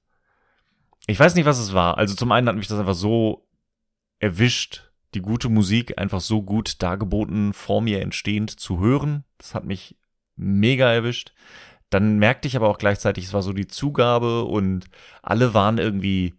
ich 1.05 1.19
weiß 1.19 1.35
nicht, 1.35 1.45
was 1.45 1.59
es 1.59 1.73
war. 1.73 1.99
Also 1.99 2.15
zum 2.15 2.31
einen 2.31 2.47
hat 2.47 2.55
mich 2.55 2.67
das 2.67 2.79
einfach 2.79 2.95
so 2.95 3.47
erwischt, 4.17 4.91
die 5.13 5.21
gute 5.21 5.49
Musik 5.49 5.99
einfach 5.99 6.21
so 6.21 6.41
gut 6.41 6.81
dargeboten, 6.81 7.53
vor 7.53 7.81
mir 7.81 8.01
entstehend 8.01 8.59
zu 8.59 8.79
hören. 8.79 9.23
Das 9.37 9.53
hat 9.53 9.65
mich 9.65 9.97
mega 10.35 10.91
erwischt. 10.91 11.31
Dann 11.91 12.17
merkte 12.17 12.47
ich 12.47 12.55
aber 12.55 12.69
auch 12.69 12.79
gleichzeitig, 12.79 13.25
es 13.25 13.33
war 13.33 13.43
so 13.43 13.53
die 13.53 13.67
Zugabe 13.67 14.45
und 14.45 14.85
alle 15.21 15.53
waren 15.53 15.77
irgendwie, 15.77 16.33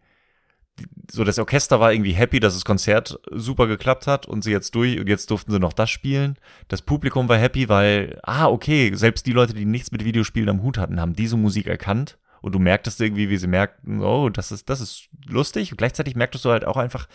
so 1.11 1.25
das 1.25 1.39
Orchester 1.39 1.81
war 1.81 1.93
irgendwie 1.93 2.13
happy, 2.13 2.41
dass 2.41 2.55
das 2.55 2.65
Konzert 2.65 3.21
super 3.31 3.67
geklappt 3.67 4.07
hat 4.07 4.27
und 4.27 4.43
sie 4.43 4.51
jetzt 4.51 4.75
durch 4.75 4.99
und 4.99 5.09
jetzt 5.09 5.31
durften 5.31 5.53
sie 5.53 5.59
noch 5.59 5.73
das 5.73 5.91
spielen. 5.91 6.37
Das 6.69 6.83
Publikum 6.83 7.29
war 7.29 7.37
happy, 7.37 7.69
weil, 7.69 8.19
ah, 8.23 8.47
okay, 8.47 8.93
selbst 8.95 9.27
die 9.27 9.33
Leute, 9.33 9.53
die 9.53 9.67
nichts 9.67 9.93
mit 9.93 10.05
Videospielen 10.05 10.49
am 10.49 10.63
Hut 10.63 10.79
hatten, 10.79 11.01
haben 11.01 11.15
diese 11.15 11.37
Musik 11.37 11.67
erkannt 11.67 12.19
und 12.41 12.53
du 12.55 12.59
merktest 12.59 13.01
irgendwie, 13.01 13.29
wie 13.29 13.37
sie 13.37 13.47
merkten, 13.47 14.03
oh, 14.03 14.29
das 14.29 14.53
ist, 14.53 14.69
das 14.71 14.81
ist 14.81 15.09
lustig. 15.27 15.73
Und 15.73 15.79
gleichzeitig 15.79 16.17
merktest 16.17 16.45
du 16.45 16.51
halt 16.51 16.65
auch 16.65 16.77
einfach, 16.77 17.07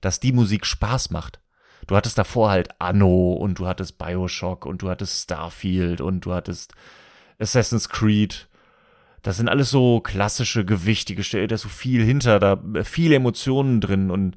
dass 0.00 0.20
die 0.20 0.32
Musik 0.32 0.66
Spaß 0.66 1.10
macht. 1.10 1.40
Du 1.86 1.96
hattest 1.96 2.18
davor 2.18 2.50
halt 2.50 2.68
Anno 2.80 3.32
und 3.32 3.58
du 3.58 3.66
hattest 3.66 3.98
Bioshock 3.98 4.66
und 4.66 4.82
du 4.82 4.90
hattest 4.90 5.22
Starfield 5.22 6.00
und 6.00 6.20
du 6.20 6.32
hattest 6.32 6.74
Assassin's 7.38 7.88
Creed. 7.88 8.48
Das 9.24 9.38
sind 9.38 9.48
alles 9.48 9.70
so 9.70 10.00
klassische, 10.00 10.66
gewichtige 10.66 11.24
Stellen, 11.24 11.48
da 11.48 11.54
ist 11.54 11.62
so 11.62 11.70
viel 11.70 12.04
hinter, 12.04 12.38
da 12.38 12.62
viele 12.84 13.14
Emotionen 13.14 13.80
drin 13.80 14.10
und 14.10 14.36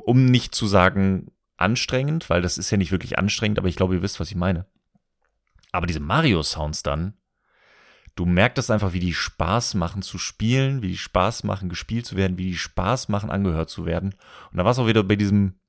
um 0.00 0.24
nicht 0.24 0.56
zu 0.56 0.66
sagen 0.66 1.28
anstrengend, 1.56 2.28
weil 2.28 2.42
das 2.42 2.58
ist 2.58 2.70
ja 2.72 2.78
nicht 2.78 2.90
wirklich 2.90 3.16
anstrengend, 3.16 3.60
aber 3.60 3.68
ich 3.68 3.76
glaube, 3.76 3.94
ihr 3.94 4.02
wisst, 4.02 4.18
was 4.18 4.28
ich 4.28 4.36
meine. 4.36 4.66
Aber 5.70 5.86
diese 5.86 6.00
Mario-Sounds 6.00 6.82
dann, 6.82 7.14
du 8.16 8.26
merktest 8.26 8.72
einfach, 8.72 8.92
wie 8.92 8.98
die 8.98 9.14
Spaß 9.14 9.74
machen 9.74 10.02
zu 10.02 10.18
spielen, 10.18 10.82
wie 10.82 10.88
die 10.88 10.98
Spaß 10.98 11.44
machen 11.44 11.68
gespielt 11.68 12.06
zu 12.06 12.16
werden, 12.16 12.38
wie 12.38 12.50
die 12.50 12.56
Spaß 12.56 13.08
machen 13.08 13.30
angehört 13.30 13.70
zu 13.70 13.86
werden. 13.86 14.16
Und 14.50 14.58
da 14.58 14.64
war 14.64 14.72
es 14.72 14.80
auch 14.80 14.88
wieder 14.88 15.04
bei 15.04 15.14
diesem 15.14 15.60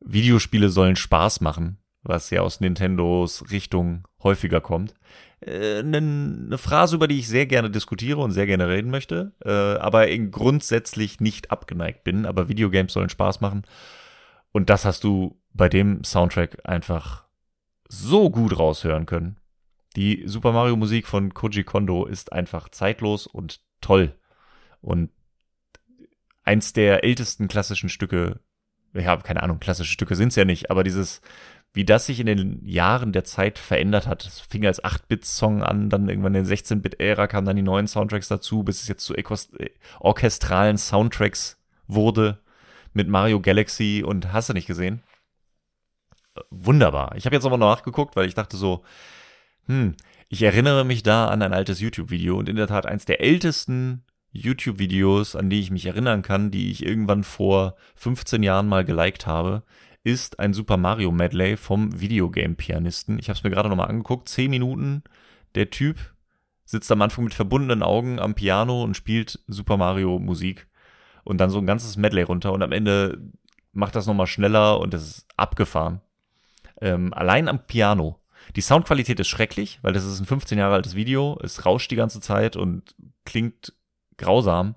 Videospiele 0.00 0.68
sollen 0.68 0.96
Spaß 0.96 1.40
machen. 1.40 1.78
Was 2.04 2.30
ja 2.30 2.42
aus 2.42 2.60
Nintendos 2.60 3.50
Richtung 3.50 4.06
häufiger 4.22 4.60
kommt. 4.60 4.94
Äh, 5.40 5.80
eine 5.80 6.58
Phrase, 6.58 6.96
über 6.96 7.08
die 7.08 7.18
ich 7.18 7.28
sehr 7.28 7.46
gerne 7.46 7.70
diskutiere 7.70 8.20
und 8.20 8.30
sehr 8.30 8.46
gerne 8.46 8.68
reden 8.68 8.90
möchte, 8.90 9.32
äh, 9.44 9.50
aber 9.50 10.06
grundsätzlich 10.18 11.20
nicht 11.20 11.50
abgeneigt 11.50 12.04
bin. 12.04 12.26
Aber 12.26 12.48
Videogames 12.48 12.92
sollen 12.92 13.08
Spaß 13.08 13.40
machen. 13.40 13.62
Und 14.52 14.70
das 14.70 14.84
hast 14.84 15.04
du 15.04 15.40
bei 15.52 15.68
dem 15.68 16.04
Soundtrack 16.04 16.60
einfach 16.64 17.24
so 17.88 18.30
gut 18.30 18.58
raushören 18.58 19.06
können. 19.06 19.36
Die 19.96 20.24
Super 20.26 20.52
Mario 20.52 20.76
Musik 20.76 21.06
von 21.06 21.34
Koji 21.34 21.64
Kondo 21.64 22.06
ist 22.06 22.32
einfach 22.32 22.68
zeitlos 22.68 23.26
und 23.26 23.60
toll. 23.80 24.14
Und 24.80 25.10
eins 26.42 26.72
der 26.72 27.04
ältesten 27.04 27.48
klassischen 27.48 27.88
Stücke, 27.88 28.40
ja, 28.92 29.16
keine 29.16 29.42
Ahnung, 29.42 29.60
klassische 29.60 29.92
Stücke 29.92 30.16
sind's 30.16 30.36
ja 30.36 30.44
nicht, 30.44 30.70
aber 30.70 30.84
dieses, 30.84 31.20
wie 31.74 31.84
das 31.84 32.06
sich 32.06 32.20
in 32.20 32.26
den 32.26 32.64
Jahren 32.64 33.12
der 33.12 33.24
Zeit 33.24 33.58
verändert 33.58 34.06
hat. 34.06 34.24
Es 34.24 34.38
fing 34.40 34.64
als 34.64 34.82
8-Bit-Song 34.82 35.62
an, 35.62 35.90
dann 35.90 36.08
irgendwann 36.08 36.36
in 36.36 36.46
der 36.46 36.56
16-Bit-Ära 36.56 37.26
kamen 37.26 37.46
dann 37.46 37.56
die 37.56 37.62
neuen 37.62 37.88
Soundtracks 37.88 38.28
dazu, 38.28 38.62
bis 38.62 38.80
es 38.80 38.88
jetzt 38.88 39.04
zu 39.04 39.14
orchestralen 39.98 40.78
Soundtracks 40.78 41.60
wurde 41.88 42.38
mit 42.92 43.08
Mario 43.08 43.40
Galaxy 43.40 44.04
und 44.06 44.32
hast 44.32 44.48
du 44.48 44.52
nicht 44.52 44.68
gesehen? 44.68 45.02
Wunderbar. 46.50 47.16
Ich 47.16 47.26
habe 47.26 47.34
jetzt 47.34 47.44
aber 47.44 47.58
noch 47.58 47.74
nachgeguckt, 47.74 48.14
weil 48.14 48.28
ich 48.28 48.34
dachte 48.34 48.56
so, 48.56 48.84
hm, 49.66 49.96
ich 50.28 50.42
erinnere 50.42 50.84
mich 50.84 51.02
da 51.02 51.26
an 51.26 51.42
ein 51.42 51.52
altes 51.52 51.80
YouTube-Video 51.80 52.38
und 52.38 52.48
in 52.48 52.56
der 52.56 52.68
Tat 52.68 52.86
eins 52.86 53.04
der 53.04 53.20
ältesten 53.20 54.04
YouTube-Videos, 54.30 55.34
an 55.34 55.50
die 55.50 55.60
ich 55.60 55.72
mich 55.72 55.86
erinnern 55.86 56.22
kann, 56.22 56.52
die 56.52 56.70
ich 56.70 56.84
irgendwann 56.84 57.24
vor 57.24 57.74
15 57.96 58.44
Jahren 58.44 58.68
mal 58.68 58.84
geliked 58.84 59.26
habe, 59.26 59.64
ist 60.04 60.38
ein 60.38 60.52
Super 60.52 60.76
Mario 60.76 61.10
Medley 61.10 61.56
vom 61.56 62.00
Videogame-Pianisten. 62.00 63.18
Ich 63.18 63.28
habe 63.28 63.36
es 63.36 63.42
mir 63.42 63.50
gerade 63.50 63.68
nochmal 63.68 63.88
angeguckt. 63.88 64.28
10 64.28 64.50
Minuten. 64.50 65.02
Der 65.54 65.70
Typ 65.70 66.14
sitzt 66.64 66.92
am 66.92 67.02
Anfang 67.02 67.24
mit 67.24 67.34
verbundenen 67.34 67.82
Augen 67.82 68.18
am 68.18 68.34
Piano 68.34 68.82
und 68.82 68.96
spielt 68.96 69.40
Super 69.48 69.76
Mario 69.76 70.18
Musik. 70.18 70.68
Und 71.24 71.38
dann 71.38 71.50
so 71.50 71.58
ein 71.58 71.66
ganzes 71.66 71.96
Medley 71.96 72.22
runter 72.22 72.52
und 72.52 72.62
am 72.62 72.72
Ende 72.72 73.20
macht 73.72 73.96
das 73.96 74.06
nochmal 74.06 74.26
schneller 74.26 74.78
und 74.78 74.94
es 74.94 75.02
ist 75.02 75.26
abgefahren. 75.36 76.00
Ähm, 76.80 77.12
allein 77.14 77.48
am 77.48 77.66
Piano 77.66 78.20
die 78.56 78.60
Soundqualität 78.60 79.18
ist 79.20 79.28
schrecklich, 79.28 79.78
weil 79.82 79.92
das 79.92 80.04
ist 80.04 80.20
ein 80.20 80.26
15 80.26 80.58
Jahre 80.58 80.74
altes 80.74 80.94
Video. 80.94 81.38
Es 81.42 81.64
rauscht 81.64 81.90
die 81.90 81.96
ganze 81.96 82.20
Zeit 82.20 82.56
und 82.56 82.94
klingt 83.24 83.72
grausam. 84.16 84.74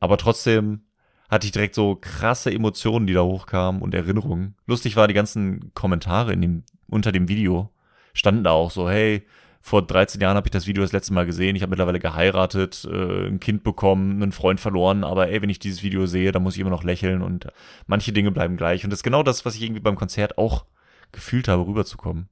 Aber 0.00 0.16
trotzdem 0.18 0.82
hatte 1.30 1.46
ich 1.46 1.52
direkt 1.52 1.74
so 1.74 1.96
krasse 2.00 2.52
Emotionen, 2.52 3.06
die 3.06 3.14
da 3.14 3.22
hochkamen 3.22 3.82
und 3.82 3.94
Erinnerungen. 3.94 4.56
Lustig 4.66 4.96
war, 4.96 5.08
die 5.08 5.14
ganzen 5.14 5.72
Kommentare 5.74 6.32
in 6.32 6.42
dem, 6.42 6.62
unter 6.88 7.12
dem 7.12 7.28
Video 7.28 7.70
standen 8.12 8.44
da 8.44 8.50
auch 8.50 8.70
so, 8.70 8.90
hey, 8.90 9.26
vor 9.60 9.86
13 9.86 10.20
Jahren 10.20 10.36
habe 10.36 10.46
ich 10.46 10.52
das 10.52 10.66
Video 10.66 10.82
das 10.82 10.92
letzte 10.92 11.12
Mal 11.12 11.26
gesehen, 11.26 11.54
ich 11.54 11.62
habe 11.62 11.70
mittlerweile 11.70 12.00
geheiratet, 12.00 12.88
äh, 12.90 13.26
ein 13.28 13.40
Kind 13.40 13.62
bekommen, 13.62 14.22
einen 14.22 14.32
Freund 14.32 14.58
verloren, 14.58 15.04
aber 15.04 15.28
ey, 15.28 15.42
wenn 15.42 15.50
ich 15.50 15.58
dieses 15.58 15.82
Video 15.82 16.06
sehe, 16.06 16.32
dann 16.32 16.42
muss 16.42 16.54
ich 16.54 16.60
immer 16.60 16.70
noch 16.70 16.82
lächeln 16.82 17.22
und 17.22 17.46
manche 17.86 18.12
Dinge 18.12 18.30
bleiben 18.30 18.56
gleich. 18.56 18.84
Und 18.84 18.90
das 18.90 19.00
ist 19.00 19.04
genau 19.04 19.22
das, 19.22 19.44
was 19.44 19.54
ich 19.54 19.62
irgendwie 19.62 19.80
beim 19.80 19.96
Konzert 19.96 20.38
auch 20.38 20.64
gefühlt 21.12 21.46
habe, 21.46 21.66
rüberzukommen 21.66 22.28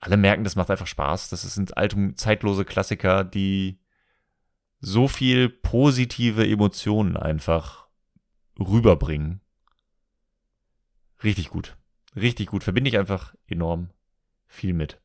alle 0.00 0.16
merken, 0.16 0.44
das 0.44 0.56
macht 0.56 0.70
einfach 0.70 0.86
Spaß. 0.86 1.30
Das 1.30 1.42
sind 1.42 1.76
alte, 1.76 2.14
zeitlose 2.14 2.64
Klassiker, 2.64 3.24
die 3.24 3.78
so 4.80 5.08
viel 5.08 5.48
positive 5.48 6.46
Emotionen 6.46 7.16
einfach 7.16 7.87
rüberbringen. 8.58 9.40
Richtig 11.22 11.50
gut. 11.50 11.76
Richtig 12.16 12.48
gut. 12.48 12.64
Verbinde 12.64 12.88
ich 12.88 12.98
einfach 12.98 13.34
enorm 13.46 13.90
viel 14.46 14.72
mit. 14.72 15.00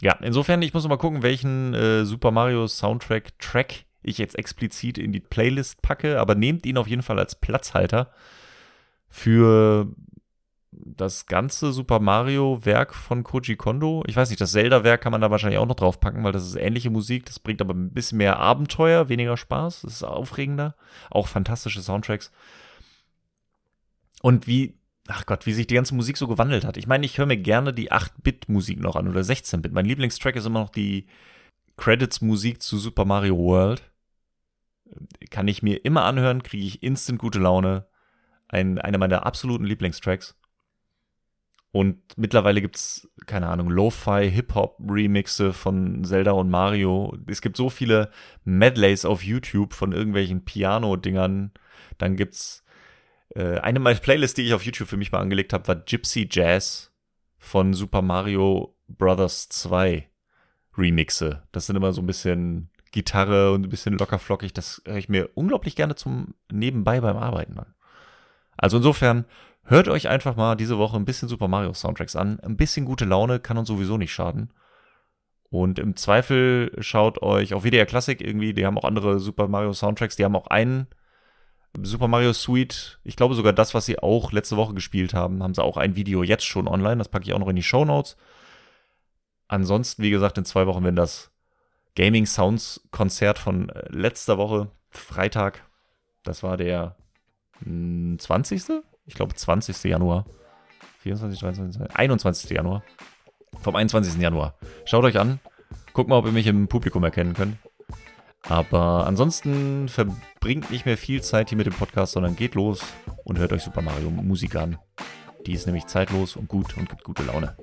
Ja, 0.00 0.14
insofern, 0.22 0.62
ich 0.62 0.72
muss 0.72 0.88
mal 0.88 0.96
gucken, 0.96 1.22
welchen 1.22 1.74
äh, 1.74 2.04
Super 2.04 2.30
Mario 2.30 2.66
Soundtrack 2.66 3.38
Track 3.38 3.84
ich 4.02 4.16
jetzt 4.16 4.38
explizit 4.38 4.96
in 4.96 5.12
die 5.12 5.20
Playlist 5.20 5.82
packe, 5.82 6.18
aber 6.18 6.34
nehmt 6.34 6.64
ihn 6.64 6.78
auf 6.78 6.86
jeden 6.86 7.02
Fall 7.02 7.18
als 7.18 7.34
Platzhalter 7.34 8.10
für 9.08 9.88
das 10.72 11.26
ganze 11.26 11.72
Super 11.72 11.98
Mario-Werk 11.98 12.94
von 12.94 13.24
Koji 13.24 13.56
Kondo. 13.56 14.04
Ich 14.06 14.14
weiß 14.16 14.30
nicht, 14.30 14.40
das 14.40 14.52
Zelda-Werk 14.52 15.00
kann 15.00 15.12
man 15.12 15.20
da 15.20 15.30
wahrscheinlich 15.30 15.58
auch 15.58 15.66
noch 15.66 15.74
draufpacken, 15.74 16.22
weil 16.22 16.32
das 16.32 16.46
ist 16.46 16.54
ähnliche 16.54 16.90
Musik. 16.90 17.26
Das 17.26 17.40
bringt 17.40 17.60
aber 17.60 17.74
ein 17.74 17.92
bisschen 17.92 18.18
mehr 18.18 18.38
Abenteuer, 18.38 19.08
weniger 19.08 19.36
Spaß. 19.36 19.82
Das 19.82 19.94
ist 19.94 20.04
aufregender. 20.04 20.76
Auch 21.10 21.26
fantastische 21.26 21.82
Soundtracks. 21.82 22.30
Und 24.22 24.46
wie, 24.46 24.78
ach 25.08 25.26
Gott, 25.26 25.46
wie 25.46 25.52
sich 25.52 25.66
die 25.66 25.74
ganze 25.74 25.94
Musik 25.94 26.16
so 26.16 26.28
gewandelt 26.28 26.64
hat. 26.64 26.76
Ich 26.76 26.86
meine, 26.86 27.04
ich 27.04 27.18
höre 27.18 27.26
mir 27.26 27.38
gerne 27.38 27.72
die 27.72 27.90
8-Bit-Musik 27.90 28.78
noch 28.78 28.94
an 28.94 29.08
oder 29.08 29.22
16-Bit. 29.22 29.72
Mein 29.72 29.86
Lieblingstrack 29.86 30.36
ist 30.36 30.46
immer 30.46 30.60
noch 30.60 30.70
die 30.70 31.06
Credits-Musik 31.78 32.62
zu 32.62 32.78
Super 32.78 33.04
Mario 33.04 33.36
World. 33.36 33.82
Kann 35.30 35.48
ich 35.48 35.62
mir 35.62 35.84
immer 35.84 36.04
anhören, 36.04 36.42
kriege 36.42 36.64
ich 36.64 36.82
instant 36.82 37.18
gute 37.18 37.38
Laune. 37.40 37.86
Ein, 38.48 38.78
einer 38.78 38.98
meiner 38.98 39.26
absoluten 39.26 39.64
Lieblingstracks. 39.64 40.36
Und 41.72 41.98
mittlerweile 42.16 42.60
gibt's 42.60 43.08
keine 43.26 43.46
Ahnung, 43.46 43.70
Lo-Fi, 43.70 44.28
Hip-Hop-Remixe 44.30 45.52
von 45.52 46.04
Zelda 46.04 46.32
und 46.32 46.50
Mario. 46.50 47.16
Es 47.28 47.40
gibt 47.40 47.56
so 47.56 47.70
viele 47.70 48.10
Medleys 48.44 49.04
auf 49.04 49.22
YouTube 49.22 49.72
von 49.72 49.92
irgendwelchen 49.92 50.44
Piano-Dingern. 50.44 51.52
Dann 51.98 52.16
gibt's 52.16 52.64
äh, 53.36 53.58
eine 53.58 53.78
meiner 53.78 54.00
Playlists, 54.00 54.34
die 54.34 54.42
ich 54.42 54.54
auf 54.54 54.64
YouTube 54.64 54.88
für 54.88 54.96
mich 54.96 55.12
mal 55.12 55.20
angelegt 55.20 55.52
habe, 55.52 55.68
war 55.68 55.76
Gypsy 55.76 56.28
Jazz 56.30 56.92
von 57.38 57.72
Super 57.72 58.02
Mario 58.02 58.76
Brothers 58.88 59.48
2 59.48 60.08
Remixe. 60.76 61.42
Das 61.52 61.66
sind 61.66 61.76
immer 61.76 61.92
so 61.92 62.02
ein 62.02 62.06
bisschen 62.06 62.70
Gitarre 62.90 63.52
und 63.52 63.66
ein 63.66 63.70
bisschen 63.70 63.96
lockerflockig. 63.96 64.52
Das 64.52 64.82
höre 64.84 64.96
ich 64.96 65.08
mir 65.08 65.30
unglaublich 65.34 65.76
gerne 65.76 65.94
zum 65.94 66.34
Nebenbei 66.50 67.00
beim 67.00 67.16
Arbeiten 67.16 67.58
an. 67.58 67.74
Also 68.56 68.78
insofern 68.78 69.24
Hört 69.70 69.86
euch 69.86 70.08
einfach 70.08 70.34
mal 70.34 70.56
diese 70.56 70.78
Woche 70.78 70.96
ein 70.96 71.04
bisschen 71.04 71.28
Super 71.28 71.46
Mario 71.46 71.72
Soundtracks 71.72 72.16
an. 72.16 72.40
Ein 72.40 72.56
bisschen 72.56 72.84
gute 72.84 73.04
Laune 73.04 73.38
kann 73.38 73.56
uns 73.56 73.68
sowieso 73.68 73.98
nicht 73.98 74.12
schaden. 74.12 74.52
Und 75.48 75.78
im 75.78 75.94
Zweifel 75.94 76.72
schaut 76.80 77.22
euch 77.22 77.54
auf 77.54 77.62
WDR 77.62 77.86
Classic 77.86 78.20
irgendwie, 78.20 78.52
die 78.52 78.66
haben 78.66 78.76
auch 78.76 78.82
andere 78.82 79.20
Super 79.20 79.46
Mario 79.46 79.72
Soundtracks, 79.72 80.16
die 80.16 80.24
haben 80.24 80.34
auch 80.34 80.48
einen 80.48 80.88
Super 81.80 82.08
Mario 82.08 82.32
Suite, 82.32 82.98
ich 83.04 83.14
glaube 83.14 83.36
sogar 83.36 83.52
das, 83.52 83.72
was 83.72 83.86
sie 83.86 84.00
auch 84.00 84.32
letzte 84.32 84.56
Woche 84.56 84.74
gespielt 84.74 85.14
haben, 85.14 85.40
haben 85.40 85.54
sie 85.54 85.62
auch 85.62 85.76
ein 85.76 85.94
Video 85.94 86.24
jetzt 86.24 86.46
schon 86.46 86.66
online, 86.66 86.96
das 86.96 87.08
packe 87.08 87.26
ich 87.26 87.32
auch 87.32 87.38
noch 87.38 87.46
in 87.46 87.54
die 87.54 87.62
Show 87.62 87.84
Notes. 87.84 88.16
Ansonsten, 89.46 90.02
wie 90.02 90.10
gesagt, 90.10 90.36
in 90.36 90.44
zwei 90.44 90.66
Wochen, 90.66 90.82
wenn 90.82 90.96
das 90.96 91.30
Gaming 91.94 92.26
Sounds 92.26 92.88
Konzert 92.90 93.38
von 93.38 93.68
äh, 93.68 93.86
letzter 93.88 94.36
Woche, 94.36 94.72
Freitag, 94.90 95.64
das 96.24 96.42
war 96.42 96.56
der 96.56 96.96
20 97.62 98.89
ich 99.10 99.16
glaube 99.16 99.34
20. 99.34 99.82
Januar. 99.84 100.24
24, 101.00 101.40
23, 101.40 101.96
21. 101.96 102.50
Januar. 102.50 102.84
Vom 103.60 103.74
21. 103.74 104.20
Januar. 104.20 104.54
Schaut 104.84 105.04
euch 105.04 105.18
an. 105.18 105.40
Guckt 105.92 106.08
mal, 106.08 106.16
ob 106.16 106.26
ihr 106.26 106.32
mich 106.32 106.46
im 106.46 106.68
Publikum 106.68 107.02
erkennen 107.02 107.34
könnt. 107.34 107.56
Aber 108.48 109.06
ansonsten 109.06 109.88
verbringt 109.88 110.70
nicht 110.70 110.86
mehr 110.86 110.96
viel 110.96 111.22
Zeit 111.22 111.48
hier 111.48 111.58
mit 111.58 111.66
dem 111.66 111.74
Podcast, 111.74 112.12
sondern 112.12 112.36
geht 112.36 112.54
los 112.54 112.82
und 113.24 113.38
hört 113.38 113.52
euch 113.52 113.62
Super 113.62 113.82
Mario 113.82 114.10
Musik 114.10 114.54
an. 114.54 114.78
Die 115.44 115.54
ist 115.54 115.66
nämlich 115.66 115.86
zeitlos 115.86 116.36
und 116.36 116.48
gut 116.48 116.76
und 116.78 116.88
gibt 116.88 117.02
gute 117.02 117.24
Laune. 117.24 117.56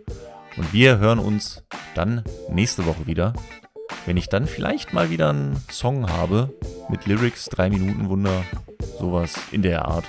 Und 0.57 0.73
wir 0.73 0.97
hören 0.97 1.19
uns 1.19 1.63
dann 1.95 2.23
nächste 2.49 2.85
Woche 2.85 3.07
wieder, 3.07 3.31
wenn 4.05 4.17
ich 4.17 4.27
dann 4.27 4.47
vielleicht 4.47 4.91
mal 4.91 5.09
wieder 5.09 5.29
einen 5.29 5.63
Song 5.71 6.09
habe 6.11 6.53
mit 6.89 7.05
Lyrics, 7.05 7.45
3 7.45 7.69
Minuten 7.69 8.09
Wunder, 8.09 8.43
sowas 8.99 9.35
in 9.51 9.61
der 9.61 9.85
Art. 9.85 10.05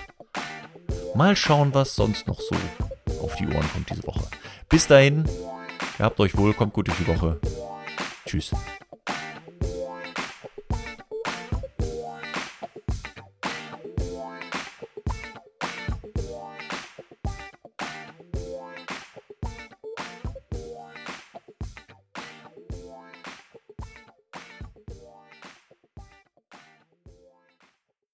Mal 1.19 1.35
schauen, 1.35 1.75
was 1.75 1.97
sonst 1.97 2.29
noch 2.29 2.39
so 2.41 2.55
auf 3.21 3.35
die 3.35 3.49
Ohren 3.49 3.69
kommt 3.73 3.91
diese 3.91 4.07
Woche. 4.07 4.23
Bis 4.69 4.87
dahin, 4.87 5.25
habt 5.99 6.21
euch 6.21 6.37
wohl, 6.37 6.55
kommt 6.55 6.73
gut 6.73 6.87
durch 6.87 6.99
die 6.99 7.09
Woche. 7.09 7.41
Tschüss. 8.25 8.53